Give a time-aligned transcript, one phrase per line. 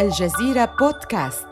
[0.00, 1.46] الجزيرة بودكاست.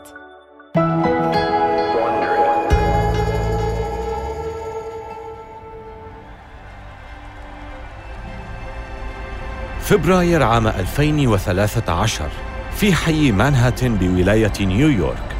[9.81, 12.29] فبراير عام 2013
[12.75, 15.35] في حي مانهاتن بولاية نيويورك.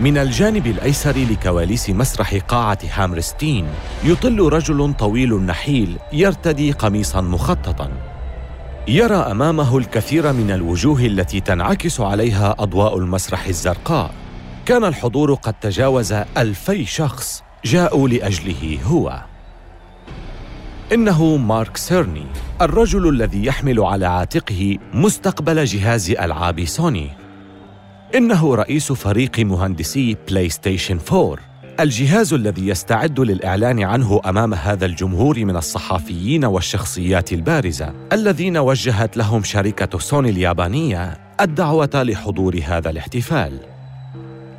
[0.00, 3.66] من الجانب الأيسر لكواليس مسرح قاعة هامرستين
[4.04, 7.90] يطل رجل طويل النحيل يرتدي قميصا مخططا.
[8.88, 14.14] يرى أمامه الكثير من الوجوه التي تنعكس عليها أضواء المسرح الزرقاء.
[14.66, 19.22] كان الحضور قد تجاوز ألفي شخص جاءوا لأجله هو.
[20.92, 22.26] إنه مارك سيرني
[22.60, 27.10] الرجل الذي يحمل على عاتقه مستقبل جهاز ألعاب سوني.
[28.14, 31.49] إنه رئيس فريق مهندسي بلاي ستيشن 4
[31.80, 39.42] الجهاز الذي يستعد للإعلان عنه أمام هذا الجمهور من الصحفيين والشخصيات البارزة الذين وجهت لهم
[39.42, 43.58] شركة سوني اليابانية الدعوة لحضور هذا الاحتفال.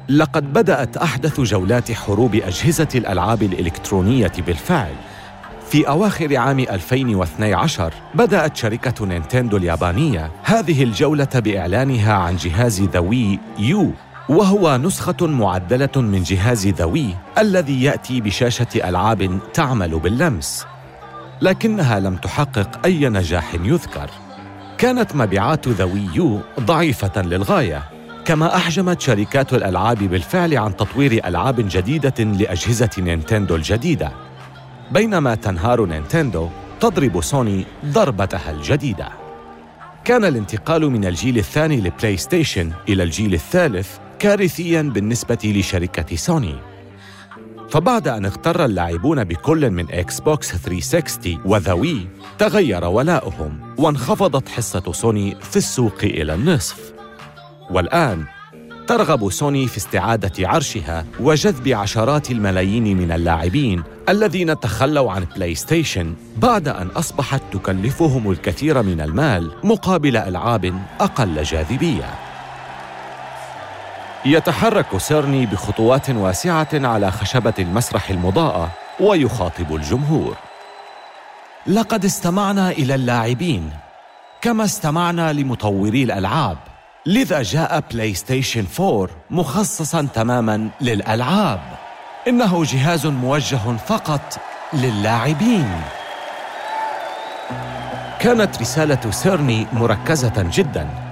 [0.10, 4.94] لقد بدأت أحدث جولات حروب أجهزة الألعاب الإلكترونية بالفعل.
[5.70, 13.79] في أواخر عام 2012 بدأت شركة نينتندو اليابانية هذه الجولة بإعلانها عن جهاز The Wii
[13.79, 13.92] U.
[14.32, 20.66] وهو نسخة معدلة من جهاز The Wii الذي يأتي بشاشة ألعاب تعمل باللمس
[21.42, 24.10] لكنها لم تحقق أي نجاح يذكر.
[24.78, 27.84] كانت مبيعات The Wii U ضعيفة للغاية
[28.26, 34.12] كما أحجمت شركات الألعاب بالفعل عن تطوير ألعاب جديدة لأجهزة نينتندو الجديدة.
[34.92, 39.10] بينما تنهار نينتندو تضرب سوني ضربتها الجديدة.
[40.04, 46.56] كان الانتقال من الجيل الثاني لبلاي ستيشن إلى الجيل الثالث كارثيا بالنسبة لشركة سوني.
[47.70, 52.08] فبعد أن اغتر اللاعبون بكل من إكس بوكس 360 و The Wii
[52.38, 56.94] تغير ولاؤهم وانخفضت حصة سوني في السوق إلى النصف.
[57.72, 58.26] والآن
[58.88, 66.14] ترغب سوني في استعادة عرشها وجذب عشرات الملايين من اللاعبين الذين تخلوا عن بلاي ستيشن
[66.38, 72.31] بعد أن أصبحت تكلفهم الكثير من المال مقابل ألعاب أقل جاذبية.
[74.26, 80.36] يتحرك سيرني بخطوات واسعة على خشبة المسرح المضاءه ويخاطب الجمهور.
[81.68, 83.70] لقد استمعنا إلى اللاعبين
[84.42, 86.58] كما استمعنا لمطوري الألعاب
[87.06, 91.62] لذا جاء بلاي ستيشن 4 مخصصا تماما للألعاب.
[92.28, 94.38] إنه جهاز موجه فقط
[94.74, 95.82] للاعبين.
[98.20, 101.11] كانت رسالة سيرني مركزة جدا.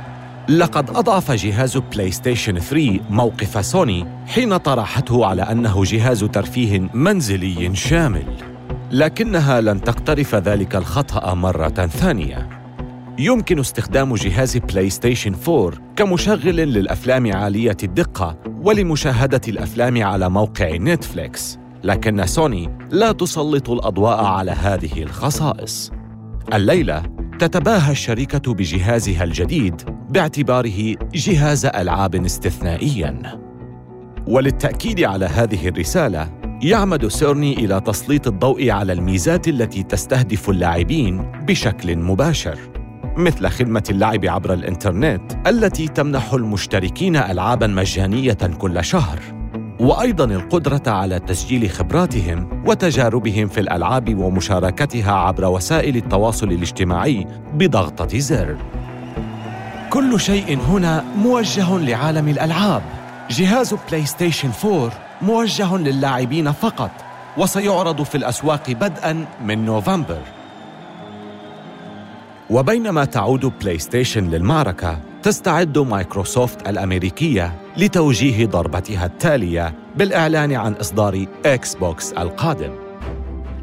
[0.50, 7.76] لقد اضعف جهاز بلاي ستيشن 3 موقف سوني حين طرحته على أنه جهاز ترفيه منزلي
[7.76, 8.26] شامل
[8.92, 12.50] لكنها لن تقترف ذلك الخطأ مرة ثانية.
[13.20, 21.60] يمكن استخدام جهاز بلاي ستيشن 4 كمشغل للأفلام عالية الدقة ولمشاهدة الأفلام على موقع نتفليكس
[21.84, 25.92] لكن سوني لا تسلط الأضواء على هذه الخصائص.
[26.54, 33.40] الليلة تتباهى الشركة بجهازها الجديد باعتباره جهاز ألعاب استثنائياً.
[34.28, 36.30] وللتأكيد على هذه الرسالة
[36.64, 42.58] يعمد سيرني إلى تسليط الضوء على الميزات التي تستهدف اللاعبين بشكل مباشر
[43.18, 49.39] مثل خدمة اللعب عبر الإنترنت التي تمنح المشتركين ألعاباً مجانية كل شهر.
[49.80, 58.58] وأيضاً القدرة على تسجيل خبراتهم وتجاربهم في الألعاب ومشاركتها عبر وسائل التواصل الاجتماعي بضغطة زر.
[59.90, 62.82] كل شيء هنا موجه لعالم الألعاب.
[63.30, 64.92] جهاز بلاي ستيشن 4
[65.22, 66.92] موجه للاعبين فقط
[67.38, 70.22] وسيعرض في الأسواق بدءاً من نوفمبر.
[72.50, 81.76] وبينما تعود بلاي ستيشن للمعركة تستعد مايكروسوفت الأمريكية لتوجيه ضربتها التالية بالإعلان عن إصدار إكس
[81.76, 82.72] بوكس القادم.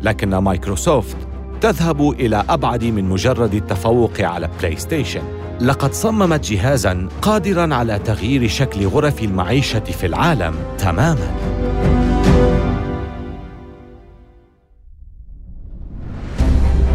[0.02, 1.16] لكن مايكروسوفت
[1.60, 5.22] تذهب إلى أبعد من مجرد التفوق على بلاي ستيشن
[5.60, 11.36] لقد صممت جهازاً قادراً على تغيير شكل غرف المعيشة في العالم تماماً.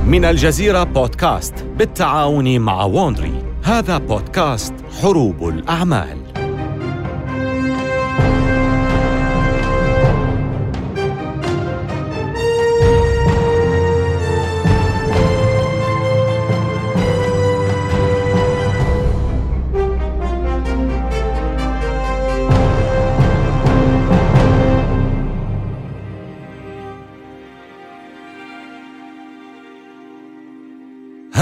[0.07, 3.50] من الجزيرة بودكاست بالتعاون مع Wondery.
[3.63, 6.20] هذا بودكاست حروب الأعمال.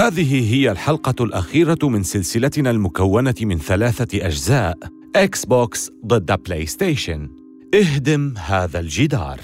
[0.00, 4.78] هذه هي الحلقة الأخيرة من سلسلتنا المكونة من ثلاثة أجزاء
[5.16, 7.30] إكس بوكس ضد بلاي ستيشن
[7.74, 9.40] اهدم هذا الجدار.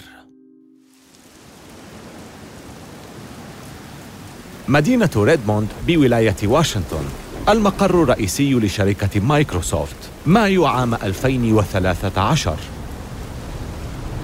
[4.68, 7.04] مدينة ريدموند بولاية واشنطن.
[7.48, 10.10] المقر الرئيسي لشركة مايكروسوفت.
[10.26, 12.56] مايو عام 2013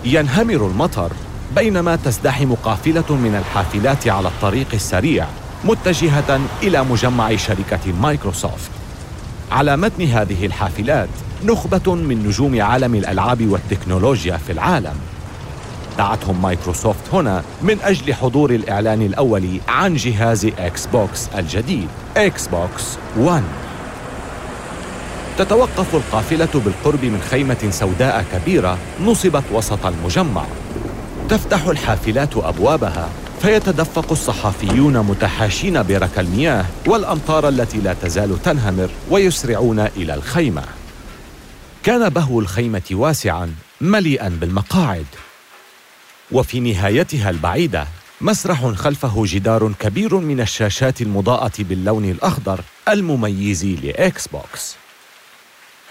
[0.05, 1.12] ينهمر المطر
[1.56, 5.41] بينما تزدحم قافلة من الحافلات على الطريق السريع.
[5.64, 8.70] متجهة إلى مجمع شركة مايكروسوفت.
[9.52, 11.08] على متن هذه الحافلات
[11.44, 14.94] نخبة من نجوم عالم الألعاب والتكنولوجيا في العالم.
[15.98, 22.82] دعتهم مايكروسوفت هنا من أجل حضور الإعلان الأول عن جهاز إكس بوكس الجديد إكس بوكس
[23.18, 23.42] 1
[25.38, 30.44] تتوقف القافلة بالقرب من خيمة سوداء كبيرة نصبت وسط المجمع
[31.28, 33.08] تفتح الحافلات أبوابها
[33.42, 40.64] فيتدفق الصحفيون متحاشين برك المياه والأمطار التي لا تزال تنهمر ويسرعون إلى الخيمة.
[41.82, 45.06] كان بهو الخيمة واسعاً مليئاً بالمقاعد.
[46.32, 47.86] وفي نهايتها البعيدة
[48.20, 54.76] مسرح خلفه جدار كبير من الشاشات المضاءة باللون الأخضر المميز لإكس بوكس.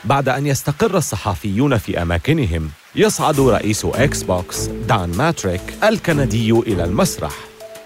[0.06, 7.32] بعد أن يستقر الصحفيون في أماكنهم يصعد رئيس إكس بوكس دان ماتريك الكندي إلى المسرح.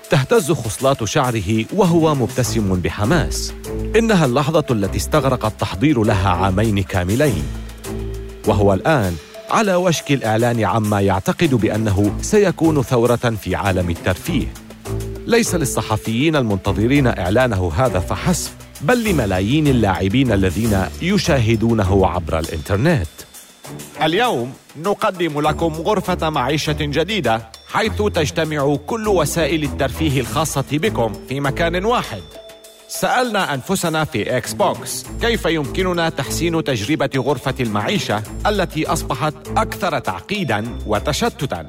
[0.09, 3.53] تهتز خصلات شعره وهو مبتسم بحماس.
[3.95, 7.43] إنها اللحظة التي استغرق التحضير لها عامين كاملين.
[8.47, 9.15] وهو الآن
[9.49, 14.53] على وشك الإعلان عما يعتقد بأنه سيكون ثورة في عالم الترفيه.
[15.27, 23.07] ليس للصحفيين المنتظرين إعلانه هذا فحسب بل لملايين اللاعبين الذين يشاهدونه عبر الإنترنت.
[24.01, 31.85] اليوم نقدم لكم غرفة معيشة جديدة حيث تجتمع كل وسائل الترفيه الخاصة بكم في مكان
[31.85, 32.21] واحد.
[32.87, 40.77] سألنا أنفسنا في إكس بوكس كيف يمكننا تحسين تجربة غرفة المعيشة التي أصبحت أكثر تعقيداً
[40.87, 41.67] وتشتتاً.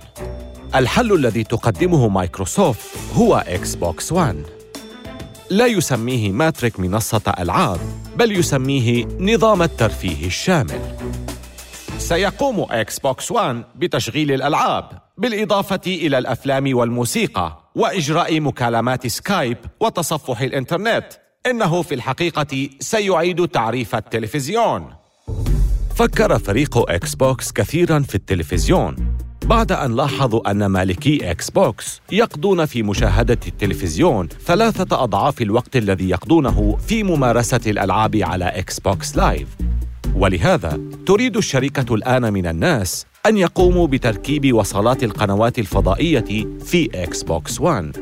[0.75, 4.43] الحل الذي تقدمه مايكروسوفت هو إكس بوكس 1
[5.51, 7.81] لا يسميه ماتريك منصة ألعاب
[8.17, 10.81] بل يسميه نظام الترفيه الشامل.
[12.07, 14.85] سيقوم إكس بوكس 1 بتشغيل الألعاب
[15.19, 21.07] بالإضافة إلى الأفلام والموسيقى وإجراء مكالمات سكايب وتصفح الإنترنت.
[21.47, 24.89] إنه في الحقيقة سيعيد تعريف التلفزيون.
[25.97, 28.97] فكر فريق إكس بوكس كثيرا في التلفزيون.
[29.45, 36.11] بعد أن لاحظوا أن مالكي إكس بوكس يقضون في مشاهدة التلفزيون ثلاثة أضعاف الوقت الذي
[36.11, 39.49] يقضونه في ممارسة الألعاب على إكس بوكس لايف
[40.17, 47.61] ولهذا تريد الشركة الآن من الناس أن يقوموا بتركيب وصلات القنوات الفضائية في إكس بوكس
[47.61, 47.97] 1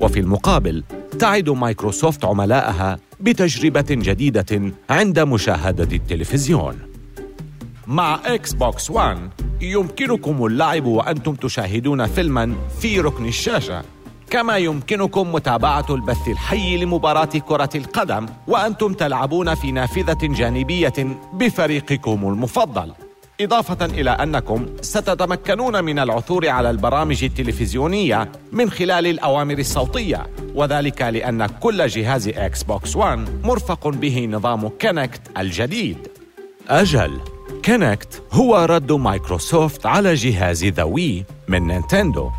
[0.00, 0.84] وفي المقابل
[1.18, 6.78] تعد مايكروسوفت عملائها بتجربة جديدة عند مشاهدة التلفزيون.
[7.86, 9.18] مع إكس بوكس 1
[9.60, 13.82] يمكنكم اللعب وأنتم تشاهدون فيلما في ركن الشاشة.
[14.30, 22.92] كما يمكنكم متابعة البث الحي لمباراة كرة القدم وأنتم تلعبون في نافذة جانبية بفريقكم المفضل.
[23.40, 31.46] إضافة إلى أنكم ستتمكنون من العثور على البرامج التلفزيونية من خلال الأوامر الصوتية وذلك لأن
[31.46, 35.98] كل جهاز إكس بوكس 1 مرفق به نظام كينكت الجديد.
[36.68, 37.20] أجل
[37.64, 42.30] كينكت هو رد مايكروسوفت على جهاز ذا وي من نينتندو.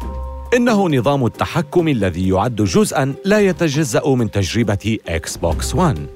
[0.53, 6.07] إنه نظام التحكم الذي يعد جزءاً لا يتجزأ من تجربة إكس بوكس 1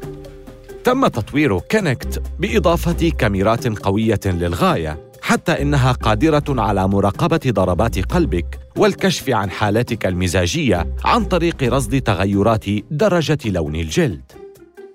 [0.83, 9.29] تم تطوير كينكت بإضافة كاميرات قوية للغاية حتى إنها قادرة على مراقبة ضربات قلبك والكشف
[9.29, 14.31] عن حالتك المزاجية عن طريق رصد تغيرات درجة لون الجلد.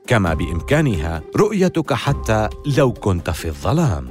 [0.07, 4.09] كما بإمكانها رؤيتك حتى لو كنت في الظلام.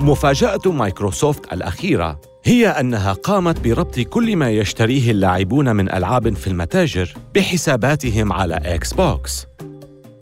[0.00, 7.14] مفاجأة مايكروسوفت الأخيرة هي أنها قامت بربط كل ما يشتريه اللاعبون من ألعاب في المتاجر
[7.34, 9.46] بحساباتهم على إكس بوكس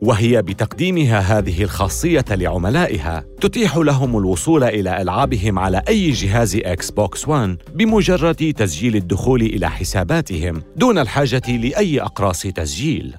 [0.03, 7.29] وهي بتقديمها هذه الخاصية لعملائها تتيح لهم الوصول إلى ألعابهم على أي جهاز إكس بوكس
[7.29, 13.17] 1 بمجرد تسجيل الدخول إلى حساباتهم دون الحاجة لأي أقراص تسجيل.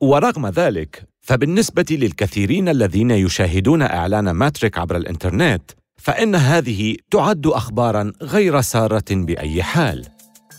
[0.00, 8.60] ورغم ذلك فبالنسبة للكثيرين الذين يشاهدون إعلان ماتريك عبر الإنترنت فإن هذه تعد أخباراً غير
[8.60, 10.06] سارة بأي حال.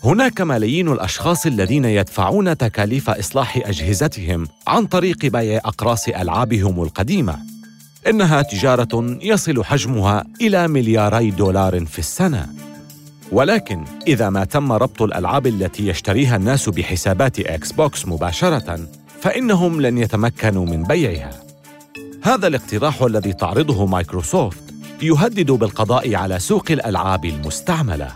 [0.03, 7.39] هناك ملايين الأشخاص الذين يدفعون تكاليف إصلاح أجهزتهم عن طريق بيع أقراص ألعابهم القديمة
[8.07, 12.47] إنها تجارة يصل حجمها إلى ملياري دولار في السنة
[13.31, 18.79] ولكن إذا ما تم ربط الألعاب التي يشتريها الناس بحسابات إكس بوكس مباشرة
[19.21, 21.31] فإنهم لن يتمكنوا من بيعها.
[22.21, 24.66] هذا الاقتراح الذي تعرضه مايكروسوفت
[25.01, 28.11] يهدد بالقضاء على سوق الألعاب المستعملة.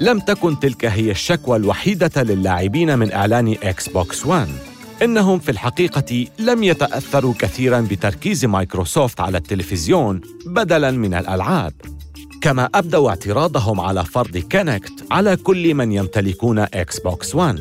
[0.00, 4.48] لم تكن تلك هي الشكوى الوحيدة للاعبين من إعلان إكس بوكس 1
[5.02, 11.72] إنهم في الحقيقة لم يتأثروا كثيراً بتركيز مايكروسوفت على التلفزيون بدلاً من الألعاب.
[12.40, 17.58] كما أبدوا اعتراضهم على فرض كينكت على كل من يمتلكون إكس بوكس 1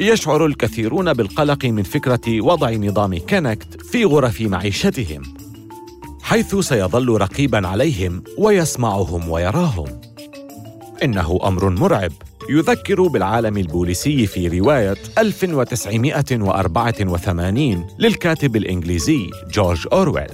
[0.00, 5.35] يشعر الكثيرون بالقلق من فكرة وضع نظام كينكت في غرف معيشتهم.
[6.26, 10.00] حيث سيظل رقيباً عليهم ويسمعهم ويراهم.
[11.02, 12.12] إنه أمر مرعب
[12.50, 20.30] يذكر بالعالم البوليسي في رواية 1984 للكاتب الإنجليزي جورج أورويل.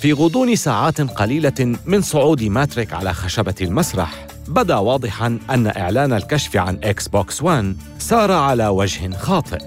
[0.00, 6.56] في غضون ساعات قليلة من صعود ماتريك على خشبة المسرح بدا واضحا أن إعلان الكشف
[6.56, 9.58] عن إكس بوكس 1 سار على وجه خاطئ.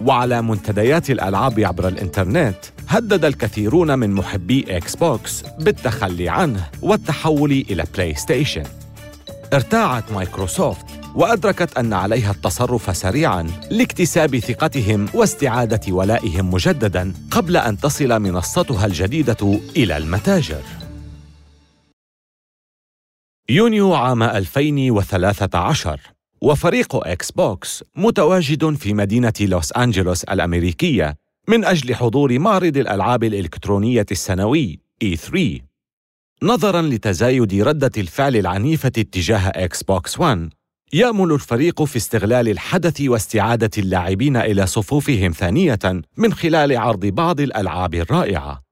[0.00, 2.56] وعلى منتديات الألعاب عبر الإنترنت
[2.88, 8.64] هدد الكثيرون من محبي إكس بوكس بالتخلي عنه والتحول إلى بلاي ستيشن
[9.52, 18.20] ارتاعت مايكروسوفت وأدركت أن عليها التصرف سريعا لاكتساب ثقتهم واستعادة ولائهم مجددا قبل أن تصل
[18.20, 20.62] منصتها الجديدة إلى المتاجر.
[23.48, 26.00] يونيو عام 2013
[26.40, 31.16] وفريق إكس بوكس متواجد في مدينة لوس أنجلوس الأمريكية
[31.48, 35.38] من أجل حضور معرض الألعاب الإلكترونية السنوي E3
[36.42, 40.50] نظرا لتزايد ردة الفعل العنيفة اتجاه إكس بوكس 1
[40.92, 45.78] يأمل الفريق في استغلال الحدث واستعادة اللاعبين إلى صفوفهم ثانية
[46.16, 48.62] من خلال عرض بعض الألعاب الرائعة.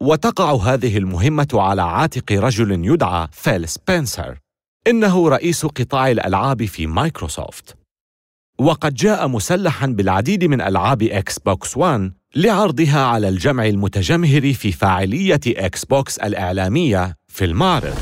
[0.00, 4.38] وتقع هذه المهمة على عاتق رجل يدعى فيل سبنسر،
[4.86, 7.83] إنه رئيس قطاع الألعاب في مايكروسوفت.
[8.58, 15.40] وقد جاء مسلحا بالعديد من ألعاب إكس بوكس 1 لعرضها على الجمع المتجمهر في فاعلية
[15.46, 17.94] إكس بوكس الإعلامية في المعرض.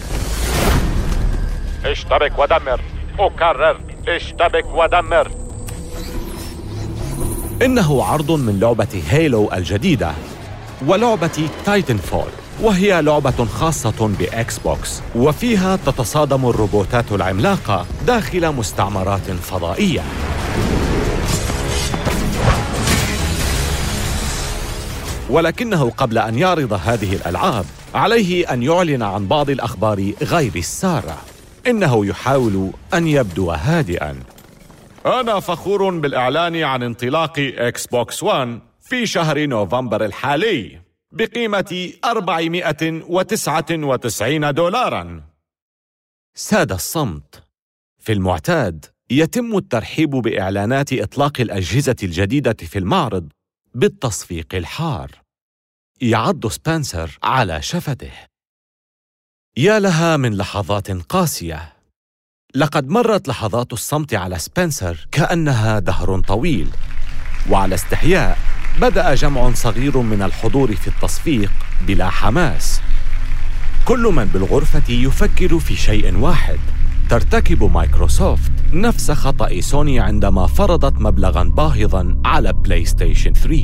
[1.84, 2.80] اشتبك ودمر.
[3.18, 3.80] أكرر.
[4.08, 5.30] اشتبك ودمر.
[7.62, 10.12] إنه عرض من لعبة هيلو الجديدة
[10.86, 12.30] ولعبة تايتن فول
[12.62, 20.02] وهي لعبة خاصة بإكس بوكس وفيها تتصادم الروبوتات العملاقة داخل مستعمرات فضائية.
[25.30, 31.18] ولكنه قبل أن يعرض هذه الألعاب عليه أن يعلن عن بعض الأخبار غير السارة.
[31.66, 34.16] إنه يحاول أن يبدو هادئا.
[35.06, 40.80] أنا فخور بالإعلان عن انطلاق إكس بوكس 1 في شهر نوفمبر الحالي
[41.12, 45.22] بقيمة 499 دولارا.
[46.34, 47.42] ساد الصمت
[47.98, 48.86] في المعتاد.
[49.12, 53.28] يتم الترحيب بإعلانات إطلاق الأجهزة الجديدة في المعرض
[53.74, 55.10] بالتصفيق الحار.
[56.00, 58.12] يعض سبنسر على شفته.
[59.56, 61.72] يا لها من لحظات قاسية.
[62.54, 66.68] لقد مرت لحظات الصمت على سبنسر كأنها دهر طويل.
[67.50, 68.38] وعلى استحياء
[68.80, 71.52] بدأ جمع صغير من الحضور في التصفيق
[71.86, 72.80] بلا حماس.
[73.84, 76.58] كل من بالغرفة يفكر في شيء واحد.
[77.12, 83.62] ترتكب مايكروسوفت نفس خطأ سوني عندما فرضت مبلغا باهظا على بلاي ستيشن 3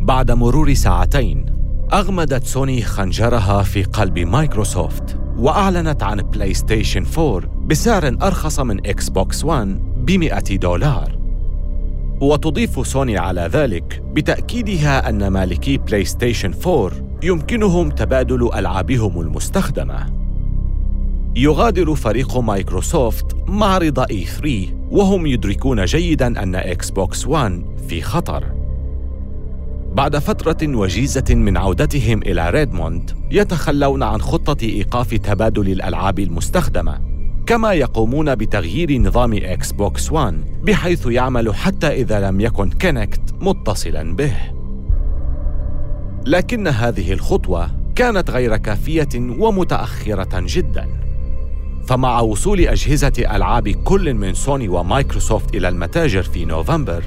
[0.00, 1.46] بعد مرور ساعتين
[1.92, 9.08] أغمدت سوني خنجرها في قلب مايكروسوفت وأعلنت عن بلاي ستيشن 4 بسعر أرخص من إكس
[9.08, 11.18] بوكس 1 ب 100 دولار.
[12.20, 16.90] وتضيف سوني على ذلك بتأكيدها أن مالكي بلاي ستيشن 4
[17.22, 20.23] يمكنهم تبادل ألعابهم المستخدمة.
[21.36, 24.48] يغادر فريق مايكروسوفت معرض E3
[24.90, 28.44] وهم يدركون جيدا أن إكس بوكس 1 في خطر.
[29.94, 37.00] بعد فترة وجيزة من عودتهم إلى ريدموند يتخلون عن خطة إيقاف تبادل الألعاب المستخدمة
[37.46, 44.16] كما يقومون بتغيير نظام إكس بوكس 1 بحيث يعمل حتى إذا لم يكن كينكت متصلا
[44.16, 44.34] به.
[46.26, 51.03] لكن هذه الخطوة كانت غير كافية ومتأخرة جدا.
[51.86, 57.04] فمع وصول أجهزة ألعاب كل من سوني ومايكروسوفت إلى المتاجر في نوفمبر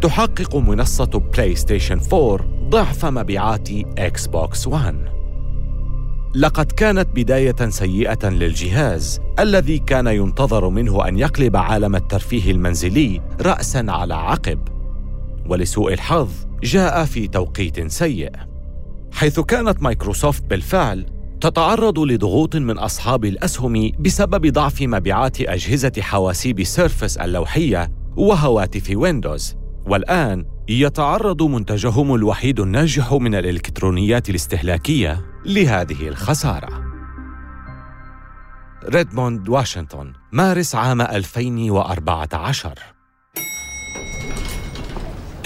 [0.00, 3.68] تحقق منصة بلاي ستيشن 4 ضعف مبيعات
[3.98, 5.18] إكس بوكس 1
[6.34, 13.84] لقد كانت بداية سيئة للجهاز الذي كان ينتظر منه أن يقلب عالم الترفيه المنزلي رأسا
[13.88, 14.58] على عقب.
[15.46, 16.28] ولسوء الحظ
[16.62, 18.30] جاء في توقيت سيء.
[19.12, 21.06] حيث كانت مايكروسوفت بالفعل
[21.40, 29.56] تتعرض لضغوط من أصحاب الأسهم بسبب ضعف مبيعات أجهزة حواسيب سيرفس اللوحية وهواتف ويندوز.
[29.86, 36.88] والآن يتعرض منتجهم الوحيد الناجح من الإلكترونيات الاستهلاكية لهذه الخسارة.
[38.84, 42.97] ريدموند واشنطن مارس عام 2014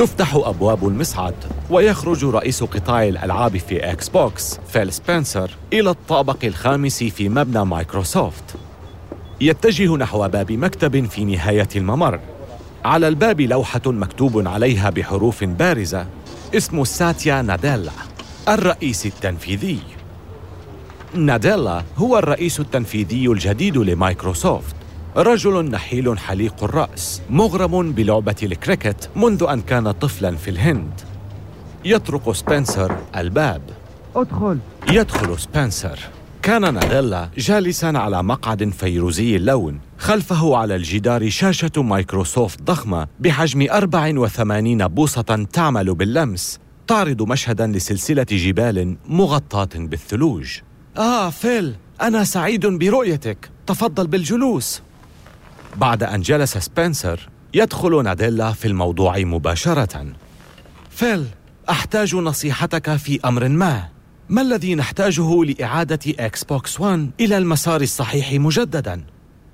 [0.02, 1.34] تفتح أبواب المصعد
[1.70, 8.44] ويخرج رئيس قطاع الألعاب في إكس بوكس فيل سبنسر إلى الطابق الخامس في مبنى مايكروسوفت.
[9.40, 12.20] يتجه نحو باب مكتب في نهاية الممر.
[12.84, 16.06] على الباب لوحة مكتوب عليها بحروف بارزة
[16.56, 17.92] اسم ساتيا ناديلا
[18.48, 19.78] الرئيس التنفيذي.
[21.14, 24.76] ناديلا هو الرئيس التنفيذي الجديد لمايكروسوفت.
[25.16, 31.00] رجل نحيل حليق الرأس مغرم بلعبة الكريكت منذ أن كان طفلا في الهند.
[31.84, 33.62] يطرق سبنسر الباب.
[34.16, 34.58] ادخل.
[34.90, 35.98] يدخل سبنسر.
[36.42, 39.80] كان ناديلا جالسا على مقعد فيروزي اللون.
[39.98, 48.96] خلفه على الجدار شاشة مايكروسوفت ضخمة بحجم 84 بوصة تعمل باللمس تعرض مشهدا لسلسلة جبال
[49.08, 50.58] مغطاة بالثلوج.
[50.98, 53.50] آه فيل أنا سعيد برؤيتك.
[53.66, 54.82] تفضل بالجلوس.
[55.76, 60.06] بعد أن جلس سبنسر يدخل ناديلا في الموضوع مباشرة
[60.90, 61.26] فيل
[61.70, 63.88] أحتاج نصيحتك في أمر ما
[64.28, 69.04] ما الذي نحتاجه لإعادة إكس بوكس 1 إلى المسار الصحيح مجدداً؟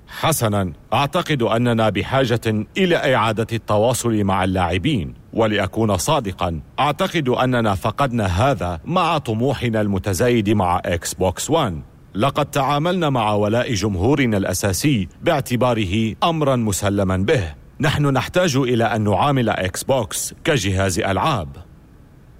[0.07, 8.79] حسناً، أعتقد أننا بحاجة إلى إعادة التواصل مع اللاعبين، ولأكون صادقاً، أعتقد أننا فقدنا هذا
[8.85, 11.81] مع طموحنا المتزايد مع إكس بوكس 1.
[12.19, 17.53] لقد تعاملنا مع ولاء جمهورنا الأساسي باعتباره أمراً مسلماً به.
[17.79, 21.47] نحن نحتاج إلى أن نعامل إكس بوكس كجهاز ألعاب.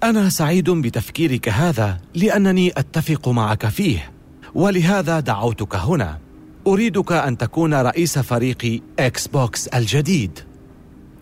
[0.04, 4.12] أنا سعيد بتفكيرك هذا لأنني أتفق معك فيه
[4.56, 6.20] ولهذا دعوتك هنا
[6.68, 10.40] أريدك أن تكون رئيس فريق إكس بوكس الجديد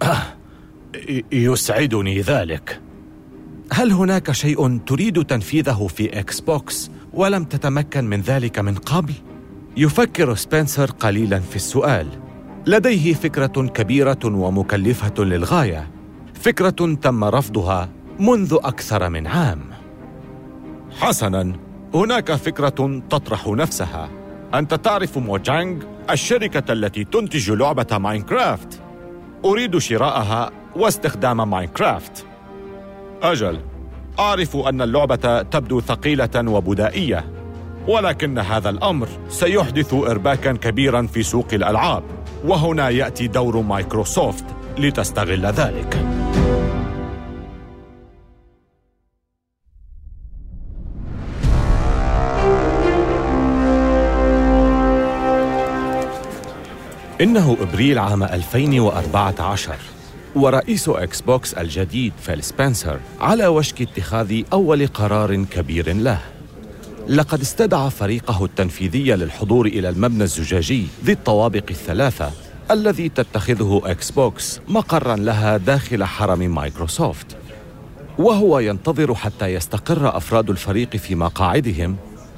[0.01, 0.23] آه
[1.31, 2.81] يسعدني ذلك
[3.71, 9.13] هل هناك شيء تريد تنفيذه في إكس بوكس ولم تتمكن من ذلك من قبل
[9.77, 12.07] يفكر سبنسر قليلا في السؤال
[12.67, 15.87] لديه فكرة كبيرة ومكلفة للغاية
[16.33, 19.61] فكرة تم رفضها منذ أكثر من عام.
[20.99, 21.53] حسناً،
[21.93, 24.09] هناك فكرة تطرح نفسها.
[24.53, 28.81] أنت تعرف موجانج، الشركة التي تنتج لعبة ماينكرافت.
[29.45, 32.25] أريد شراءها واستخدام ماينكرافت.
[33.21, 33.59] أجل،
[34.19, 37.25] أعرف أن اللعبة تبدو ثقيلة وبدائية،
[37.87, 42.03] ولكن هذا الأمر سيحدث إرباكاً كبيراً في سوق الألعاب،
[42.45, 44.45] وهنا يأتي دور مايكروسوفت
[44.77, 45.97] لتستغل ذلك.
[57.21, 59.96] إنه إبريل عام 2014
[60.35, 66.19] ورئيس إكس بوكس الجديد فيل سبنسر على وشك اتخاذ أول قرار كبير له.
[67.09, 72.31] لقد استدعى فريقه التنفيذي للحضور إلى المبنى الزجاجي ذي الطوابق الثلاثة
[72.71, 77.37] الذي تتخذه إكس بوكس مقرا لها داخل حرم مايكروسوفت.
[78.17, 81.95] وهو ينتظر حتى يستقر أفراد الفريق في مقاعدهم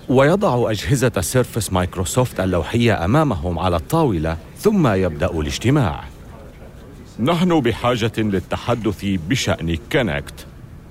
[0.10, 6.04] ويضع أجهزة سيرفس مايكروسوفت اللوحية أمامهم على الطاولة ثم يبدأ الاجتماع.
[7.22, 10.46] نحن بحاجة للتحدث بشأن كينكت.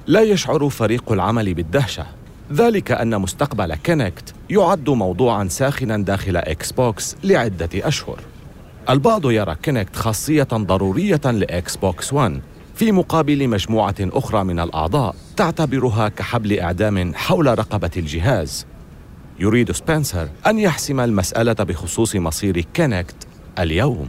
[0.07, 2.07] لا يشعر فريق العمل بالدهشة.
[2.53, 8.21] ذلك أن مستقبل كينكت يعد موضوعا ساخنا داخل إكس بوكس لعدة أشهر.
[8.91, 12.41] البعض يرى كينكت خاصية ضرورية لإكس بوكس 1
[12.75, 18.67] في مقابل مجموعة أخرى من الأعضاء تعتبرها كحبل إعدام حول رقبة الجهاز.
[19.41, 23.27] يريد سبنسر أن يحسم المسألة بخصوص مصير كينكت
[23.59, 24.09] اليوم.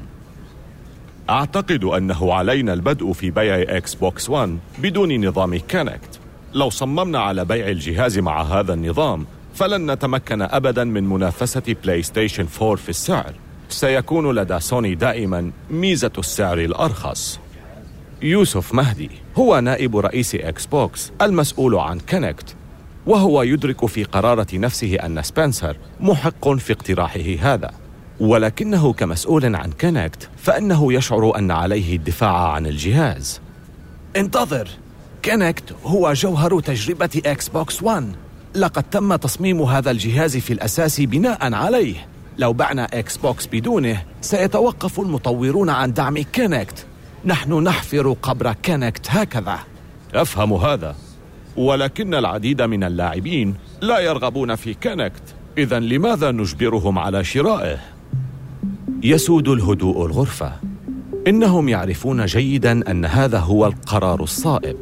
[1.30, 6.20] أعتقد أنه علينا البدء في بيع إكس بوكس 1 بدون نظام كينكت
[6.54, 12.48] لو صممنا على بيع الجهاز مع هذا النظام فلن نتمكن أبدا من منافسة بلاي ستيشن
[12.62, 13.34] 4 في السعر.
[13.70, 17.40] سيكون لدى سوني دائما ميزة السعر الأرخص.
[18.22, 22.56] يوسف مهدي هو نائب رئيس إكس بوكس المسؤول عن كينكت
[23.06, 27.72] وهو يدرك في قرارة نفسه أن سبنسر محق في اقتراحه هذا.
[28.20, 33.42] ولكنه كمسؤول عن كينكت فإنه يشعر أن عليه الدفاع عن الجهاز.
[34.16, 34.68] انتظر.
[35.26, 38.16] كينكت هو جوهر تجربة إكس بوكس 1
[38.56, 42.08] لقد تم تصميم هذا الجهاز في الأساس بناء عليه.
[42.38, 46.86] لو بعنا إكس بوكس بدونه سيتوقف المطورون عن دعم كينكت
[47.26, 49.60] نحن نحفر قبر كينكت هكذا.
[50.14, 50.96] أفهم هذا.
[51.58, 55.24] ولكن العديد من اللاعبين لا يرغبون في كينكت
[55.58, 57.80] إذا لماذا نجبرهم على شرائه؟
[59.04, 60.54] يسود الهدوء الغرفة.
[61.28, 64.76] إنهم يعرفون جيدا أن هذا هو القرار الصائب.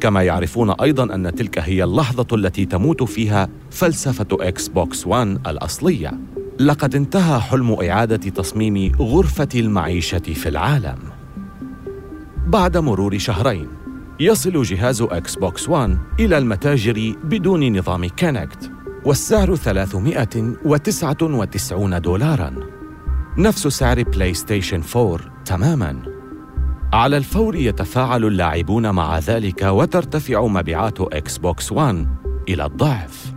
[0.00, 6.18] كما يعرفون أيضا أن تلك هي اللحظة التي تموت فيها فلسفة إكس بوكس وان الأصلية.
[6.60, 10.98] لقد انتهى حلم إعادة تصميم غرفة المعيشة في العالم.
[12.46, 13.68] بعد مرور شهرين
[14.20, 18.70] يصل جهاز إكس بوكس 1 إلى المتاجر بدون نظام كينكت
[19.04, 22.79] والسعر 399 دولاراً.
[23.38, 26.02] نفس سعر بلاي ستيشن 4 تماماً
[26.92, 32.08] على الفور يتفاعل اللاعبون مع ذلك وترتفع مبيعات إكس بوكس 1
[32.48, 33.32] إلى الضعف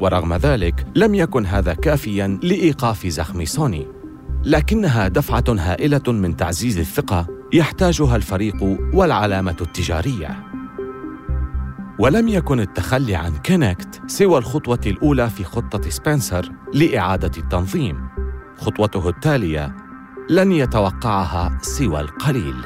[0.00, 3.86] ورغم ذلك لم يكن هذا كافياً لإيقاف زخم سوني
[4.44, 10.46] لكنها دفعة هائلة من تعزيز الثقة يحتاجها الفريق والعلامة التجارية.
[11.98, 18.11] ولم يكن التخلي عن كينكت سوى الخطوة الأولى في خطة سبنسر لإعادة التنظيم.
[18.62, 19.76] خطوته التالية
[20.30, 22.64] لن يتوقعها سوى القليل.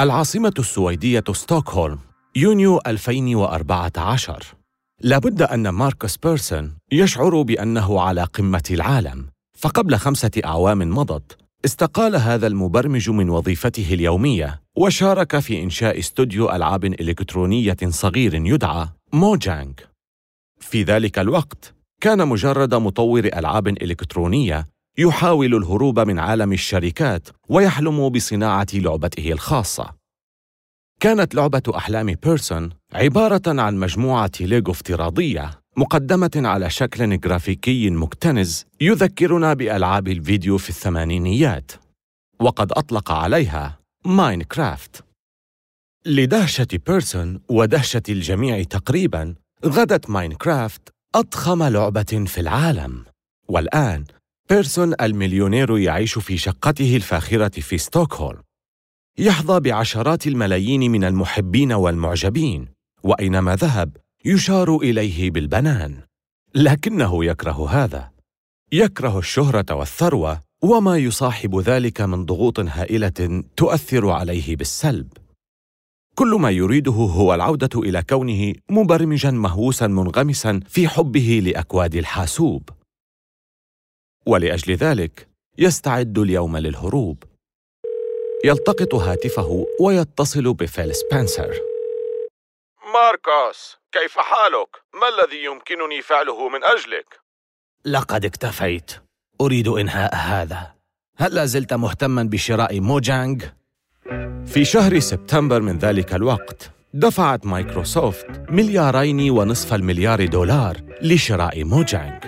[0.00, 1.98] العاصمة السويدية ستوكهولم
[2.36, 4.44] يونيو 2014
[5.00, 9.26] لابد أن ماركوس بيرسون يشعر بأنه على قمة العالم
[9.56, 16.84] فقبل خمسة أعوام مضت استقال هذا المبرمج من وظيفته اليومية وشارك في إنشاء استوديو ألعاب
[16.84, 19.80] إلكترونية صغير يدعى موجانج
[20.60, 28.66] في ذلك الوقت كان مجرد مطور ألعاب إلكترونية يحاول الهروب من عالم الشركات ويحلم بصناعة
[28.74, 29.94] لعبته الخاصة.
[31.00, 39.54] كانت لعبة أحلام بيرسون عبارة عن مجموعة ليغو افتراضية مقدمة على شكل جرافيكي مكتنز يذكرنا
[39.54, 41.72] بألعاب الفيديو في الثمانينيات
[42.40, 45.04] وقد أطلق عليها ماينكرافت.
[46.06, 49.34] لدهشة بيرسون ودهشة الجميع تقريبا
[49.66, 53.04] غدت ماينكرافت أضخم لعبة في العالم.
[53.48, 54.04] والآن
[54.50, 58.42] بيرسون المليونير يعيش في شقته الفاخرة في ستوكهولم.
[59.18, 62.68] يحظى بعشرات الملايين من المحبين والمعجبين
[63.02, 66.00] وأينما ذهب يشار إليه بالبنان.
[66.54, 68.10] لكنه يكره هذا.
[68.72, 75.08] يكره الشهرة والثروة وما يصاحب ذلك من ضغوط هائلة تؤثر عليه بالسلب.
[76.18, 82.70] كل ما يريده هو العودة إلى كونه مبرمجا مهووسا منغمسا في حبه لأكواد الحاسوب
[84.26, 85.28] ولأجل ذلك
[85.58, 87.24] يستعد اليوم للهروب
[88.44, 91.54] يلتقط هاتفه ويتصل بفيل سبنسر
[92.94, 97.20] ماركوس كيف حالك؟ ما الذي يمكنني فعله من أجلك؟
[97.84, 98.92] لقد اكتفيت
[99.40, 100.74] أريد إنهاء هذا
[101.16, 103.44] هل لا زلت مهتما بشراء موجانج؟
[104.48, 112.24] في شهر سبتمبر من ذلك الوقت دفعت مايكروسوفت مليارين ونصف المليار دولار لشراء موجانج.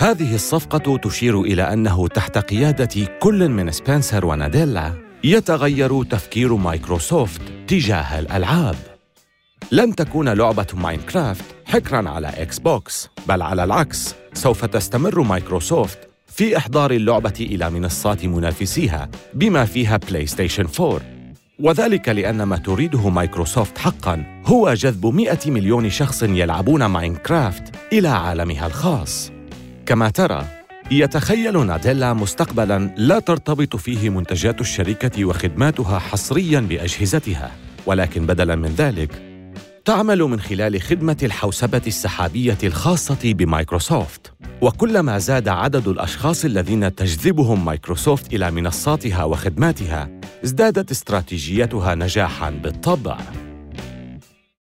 [0.00, 4.92] هذه الصفقة تشير إلى أنه تحت قيادة كل من سبنسر وناديلا
[5.24, 8.76] يتغير تفكير مايكروسوفت تجاه الألعاب.
[9.72, 16.56] لن تكون لعبة ماينكرافت حكرا على إكس بوكس بل على العكس سوف تستمر مايكروسوفت في
[16.56, 21.17] إحضار اللعبة إلى منصات منافسيها بما فيها بلاي ستيشن 4
[21.60, 28.66] وذلك لأن ما تريده مايكروسوفت حقا هو جذب 100 مليون شخص يلعبون ماينكرافت إلى عالمها
[28.66, 29.32] الخاص.
[29.86, 30.46] كما ترى
[30.90, 37.50] يتخيل ناديلا مستقبلا لا ترتبط فيه منتجات الشركة وخدماتها حصريا بأجهزتها
[37.86, 39.27] ولكن بدلا من ذلك
[39.88, 44.32] تعمل من خلال خدمة الحوسبة السحابية الخاصة بمايكروسوفت.
[44.60, 53.18] وكلما زاد عدد الأشخاص الذين تجذبهم مايكروسوفت إلى منصاتها وخدماتها ازدادت استراتيجيتها نجاحاً بالطبع.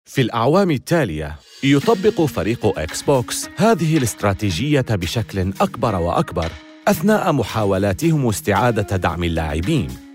[0.05, 6.51] في الأعوام التالية يطبق فريق إكس بوكس هذه الاستراتيجية بشكل أكبر وأكبر
[6.89, 10.06] أثناء محاولاتهم استعادة دعم اللاعبين.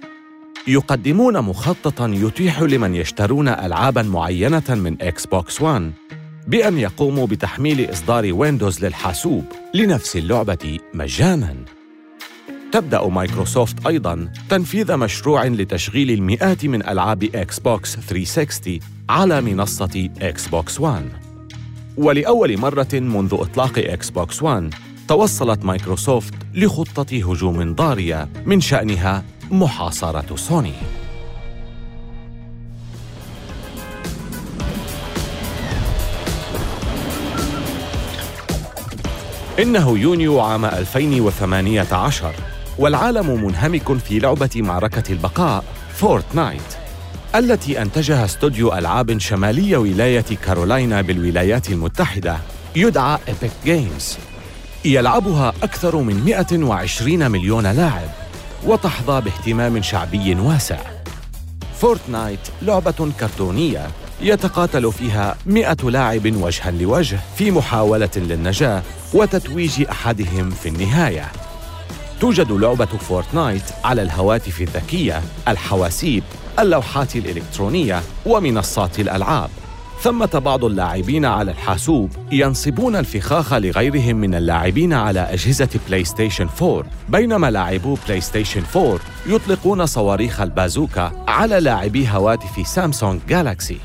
[0.67, 5.91] يقدمون مخططا يتيح لمن يشترون العابا معينة من إكس بوكس 1
[6.47, 11.55] بأن يقوموا بتحميل إصدار ويندوز للحاسوب لنفس اللعبة مجانا.
[12.71, 20.47] تبدأ مايكروسوفت أيضا تنفيذ مشروع لتشغيل المئات من ألعاب إكس بوكس 360 على منصة إكس
[20.47, 21.05] بوكس 1
[21.97, 24.73] ولأول مرة منذ إطلاق إكس بوكس 1
[25.07, 30.73] توصلت مايكروسوفت لخطة هجوم ضارية من شأنها محاصرة سوني.
[39.59, 42.33] إنه يونيو عام 2018
[42.77, 46.61] والعالم منهمك في لعبة معركة البقاء فورتنايت
[47.35, 52.37] التي أنتجها استوديو ألعاب شمالي ولاية كارولاينا بالولايات المتحدة
[52.75, 54.17] يدعى إيبك جيمز.
[54.85, 58.20] يلعبها أكثر من 120 مليون لاعب.
[58.65, 60.79] وتحظى باهتمام شعبي واسع
[61.79, 63.87] فورتنايت لعبة كرتونية
[64.21, 71.31] يتقاتل فيها مئة لاعب وجها لوجه في محاولة للنجاة وتتويج أحدهم في النهاية
[72.19, 76.23] توجد لعبة فورتنايت على الهواتف الذكية، الحواسيب،
[76.59, 79.49] اللوحات الإلكترونية ومنصات الألعاب.
[80.01, 86.83] ثمة بعض اللاعبين على الحاسوب ينصبون الفخاخ لغيرهم من اللاعبين على أجهزة بلاي ستيشن 4
[87.09, 93.77] بينما لاعبو بلاي ستيشن 4 يطلقون صواريخ البازوكا على لاعبي هواتف سامسونج جالاكسي.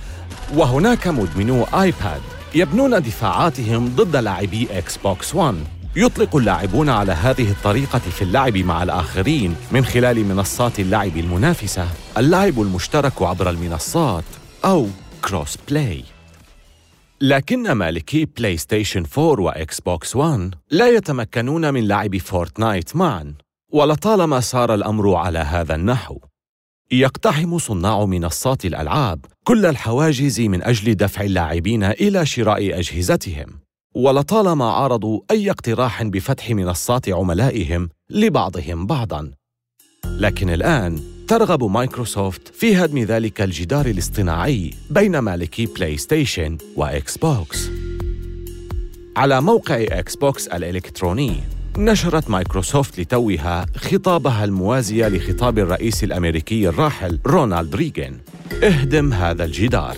[0.54, 2.20] وهناك مدمنو آيباد
[2.54, 5.54] يبنون دفاعاتهم ضد لاعبي إكس بوكس 1
[5.96, 12.60] يطلق اللاعبون على هذه الطريقة في اللعب مع الآخرين من خلال منصات اللعب المنافسة اللعب
[12.60, 14.24] المشترك عبر المنصات
[14.64, 14.86] أو
[15.24, 16.04] cross play
[17.20, 23.34] لكن مالكي بلاي ستيشن 4 وإكس بوكس 1 لا يتمكنون من لعب فورتنايت معا
[23.72, 26.18] ولطالما سار الأمر على هذا النحو.
[26.90, 33.46] يقتحم صناع منصات الألعاب كل الحواجز من أجل دفع اللاعبين إلى شراء أجهزتهم.
[33.94, 39.30] ولطالما عارضوا أي اقتراح بفتح منصات عملائهم لبعضهم بعضاً.
[40.04, 47.70] لكن الآن ترغب مايكروسوفت في هدم ذلك الجدار الاصطناعي بين مالكي بلاي ستيشن وإكس بوكس
[49.16, 51.40] على موقع إكس بوكس الإلكتروني
[51.78, 58.18] نشرت مايكروسوفت لتوها خطابها الموازي لخطاب الرئيس الأمريكي الراحل رونالد ريغان.
[58.62, 59.96] اهدم هذا الجدار.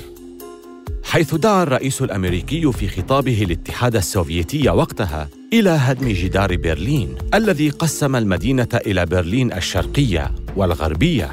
[1.08, 8.16] حيث دعا الرئيس الأمريكي في خطابه الاتحاد السوفيتي وقتها إلى هدم جدار برلين الذي قسم
[8.16, 11.30] المدينة إلى برلين الشرقية والغربية.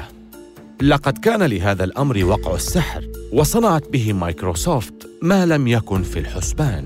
[0.82, 6.84] لقد كان لهذا الأمر وقع السحر وصنعت به مايكروسوفت ما لم يكن في الحسبان.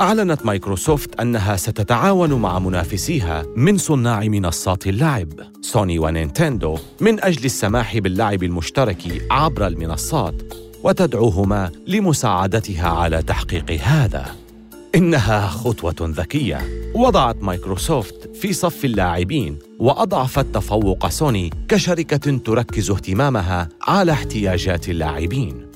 [0.00, 5.28] أعلنت مايكروسوفت أنها ستتعاون مع منافسيها من صناع منصات اللعب
[5.60, 10.42] سوني ونينتندو من أجل السماح باللعب المشترك عبر المنصات.
[10.84, 14.26] وتدعوهما لمساعدتها على تحقيق هذا.
[14.94, 16.60] إنها خطوة ذكية.
[16.94, 25.66] وضعت مايكروسوفت في صف اللاعبين واضعفت تفوق سوني كشركة تركز اهتمامها على احتياجات اللاعبين.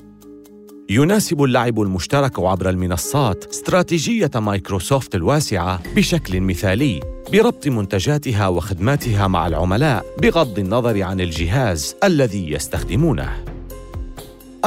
[0.89, 6.99] يناسب اللعب المشترك عبر المنصات استراتيجية مايكروسوفت الواسعة بشكل مثالي
[7.33, 13.56] بربط منتجاتها وخدماتها مع العملاء بغض النظر عن الجهاز الذي يستخدمونه.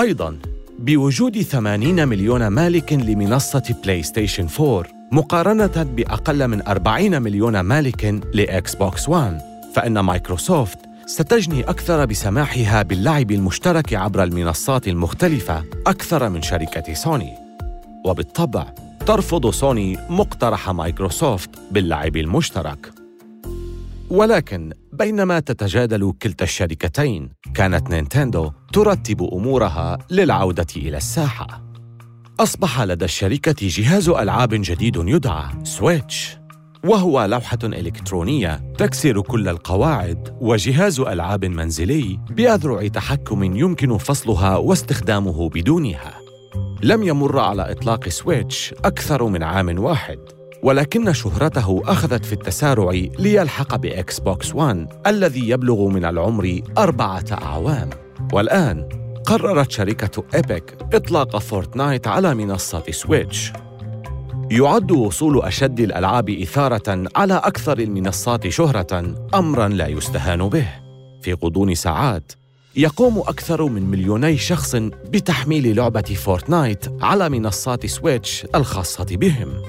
[0.00, 0.38] أيضاً
[0.78, 8.74] بوجود 80 مليون مالك لمنصة بلاي ستيشن 4 مقارنة بأقل من 40 مليون مالك لإكس
[8.74, 9.40] بوكس 1
[9.74, 17.34] فإن مايكروسوفت ستجني أكثر بسماحها باللعب المشترك عبر المنصات المختلفة أكثر من شركة سوني.
[18.06, 18.74] وبالطبع
[19.06, 22.92] ترفض سوني مقترح مايكروسوفت باللعب المشترك.
[24.10, 31.62] ولكن بينما تتجادل كلتا الشركتين كانت نينتندو ترتب أمورها للعودة إلى الساحة.
[32.40, 36.38] أصبح لدى الشركة جهاز ألعاب جديد يدعى سويتش
[36.84, 46.14] وهو لوحة إلكترونية تكسر كل القواعد وجهاز ألعاب منزلي بأذرع تحكم يمكن فصلها واستخدامه بدونها.
[46.82, 50.18] لم يمر على إطلاق سويتش أكثر من عام واحد
[50.62, 57.90] ولكن شهرته أخذت في التسارع ليلحق بإكس بوكس 1 الذي يبلغ من العمر أربعة أعوام.
[58.32, 58.88] والآن
[59.26, 63.52] قررت شركة إيبك إطلاق فورتنايت على منصة سويتش.
[64.50, 70.68] يعد وصول أشد الألعاب إثارة على أكثر المنصات شهرة أمرا لا يستهان به.
[71.22, 72.32] في غضون ساعات
[72.76, 74.76] يقوم أكثر من مليوني شخص
[75.10, 79.62] بتحميل لعبة فورتنايت على منصات سويتش الخاصة بهم.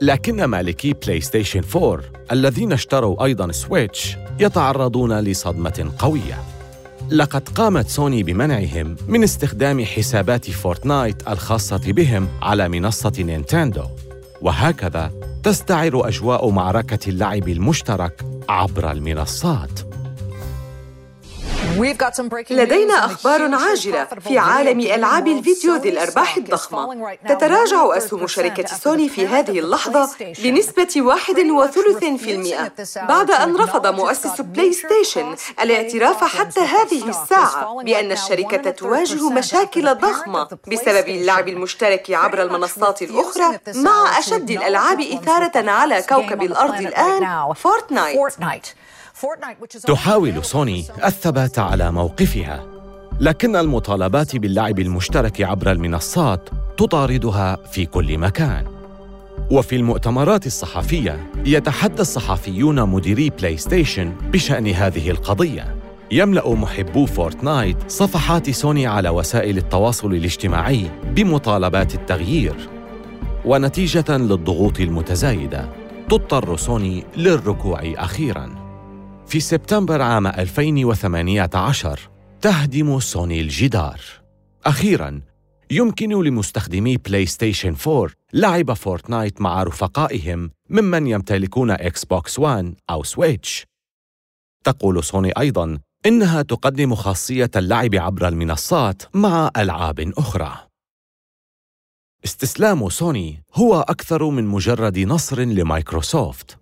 [0.00, 2.00] لكن مالكي بلاي ستيشن 4
[2.32, 6.51] الذين اشتروا أيضا سويتش يتعرضون لصدمة قوية.
[7.10, 13.84] لقد قامت سوني بمنعهم من استخدام حسابات فورتنايت الخاصة بهم على منصة نينتندو.
[14.40, 15.12] وهكذا
[15.42, 19.91] تستعر أجواء معركة اللعب المشترك عبر المنصات.
[22.50, 27.16] لدينا أخبار عاجلة في عالم ألعاب الفيديو ذي الأرباح الضخمة.
[27.28, 30.10] تتراجع أسهم شركة سوني في هذه اللحظة
[30.42, 32.72] بنسبة واحد وثلث في المئة.
[33.08, 40.48] بعد أن رفض مؤسس بلاي ستيشن الاعتراف حتى هذه الساعة بأن الشركة تواجه مشاكل ضخمة
[40.72, 48.18] بسبب اللعب المشترك عبر المنصات الأخرى مع أشد الألعاب إثارة على كوكب الأرض الآن فورتنايت
[49.86, 52.66] تحاول سوني الثبات على موقفها.
[53.20, 58.66] لكن المطالبات باللعب المشترك عبر المنصات تطاردها في كل مكان.
[59.50, 65.76] وفي المؤتمرات الصحفية يتحدى الصحفيون مديري بلاي ستيشن بشأن هذه القضية.
[66.10, 72.68] يملأ محبو فورتنايت صفحات سوني على وسائل التواصل الاجتماعي بمطالبات التغيير.
[73.44, 75.68] ونتيجة للضغوط المتزايدة
[76.08, 78.61] تضطر سوني للركوع أخيرا.
[79.32, 84.00] في سبتمبر عام 2018 تهدم سوني الجدار.
[84.64, 85.20] أخيرا
[85.70, 93.02] يمكن لمستخدمي بلاي ستيشن 4 لعب فورتنايت مع رفقائهم ممن يمتلكون إكس بوكس 1 أو
[93.02, 93.64] سويتش
[94.64, 100.58] تقول سوني أيضا إنها تقدم خاصية اللعب عبر المنصات مع ألعاب أخرى.
[102.24, 106.61] استسلام سوني هو أكثر من مجرد نصر لمايكروسوفت.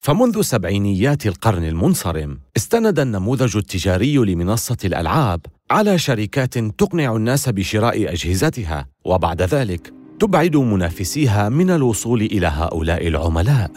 [0.00, 8.86] فمنذ سبعينيات القرن المنصرم استند النموذج التجاري لمنصة الألعاب على شركات تقنع الناس بشراء أجهزتها
[9.04, 13.70] وبعد ذلك تبعد منافسيها من الوصول إلى هؤلاء العملاء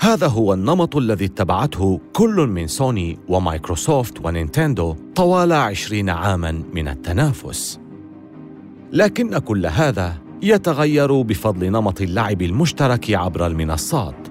[0.00, 7.80] هذا هو النمط الذي اتبعته كل من سوني ومايكروسوفت ونينتندو طوال عشرين عاماً من التنافس.
[8.92, 14.23] لكن كل هذا يتغير بفضل نمط اللعب المشترك عبر المنصات.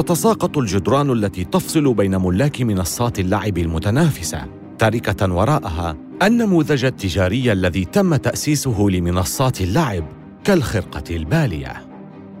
[0.00, 4.46] تتساقط الجدران التي تفصل بين ملاك منصات اللعب المتنافسة،
[4.78, 10.04] تاركة وراءها النموذج التجاري الذي تم تأسيسه لمنصات اللعب
[10.44, 11.72] كالخرقة البالية.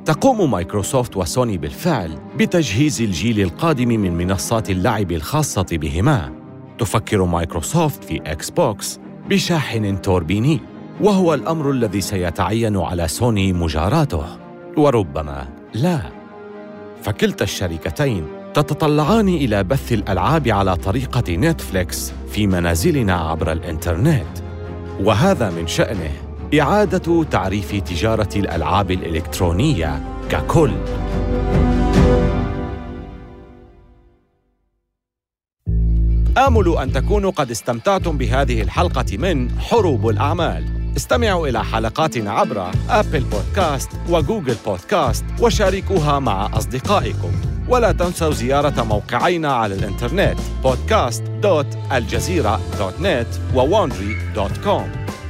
[0.04, 6.32] تقوم مايكروسوفت وسوني بالفعل بتجهيز الجيل القادم من منصات اللعب الخاصة بهما.
[6.78, 10.60] تفكر مايكروسوفت في إكس بوكس بشاحن توربيني،
[11.00, 14.24] وهو الأمر الذي سيتعين على سوني مجاراته،
[14.76, 16.19] وربما لا.
[17.02, 24.38] فكلتا الشركتين تتطلعان إلى بث الألعاب على طريقة نتفليكس في منازلنا عبر الإنترنت،
[25.00, 26.12] وهذا من شأنه
[26.60, 30.72] إعادة تعريف تجارة الألعاب الإلكترونية ككل.
[36.38, 40.79] آمل أن تكونوا قد استمتعتم بهذه الحلقة من حروب الأعمال.
[40.96, 47.32] استمعوا إلى حلقاتنا عبر أبل بودكاست وجوجل بودكاست وشاركوها مع أصدقائكم.
[47.68, 54.82] ولا تنسوا زيارة موقعينا على الإنترنت podcast.aljazeera.net و wondery.com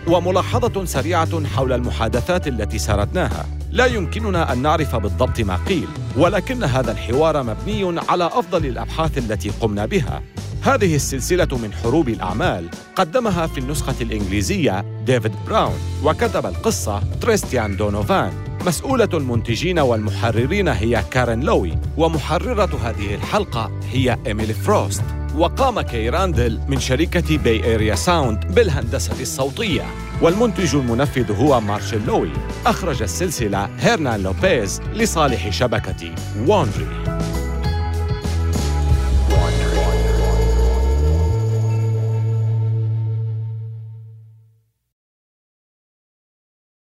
[0.08, 3.46] وملاحظة سريعة حول المحادثات التي سردناها.
[3.70, 9.50] لا يمكننا أن نعرف بالضبط ما قيل ولكن هذا الحوار مبني على أفضل الأبحاث التي
[9.60, 10.22] قمنا بها.
[10.62, 18.32] هذه السلسلة من حروب الأعمال قدمها في النسخة الإنجليزية ديفيد براون وكتب القصة تريستيان دونوفان.
[18.66, 25.02] مسؤولة المنتجين والمحررين هي كارين لوي ومحررة هذه الحلقة هي إيميلي فروست.
[25.36, 29.86] وقام كي راندل من شركة Bay Area Sound بالهندسة الصوتية.
[30.22, 32.32] والمنتج المنفذ هو مارشيل لوي.
[32.66, 36.14] أخرج السلسلة هيرنان لوبيز لصالح شبكة
[36.46, 36.86] وندري.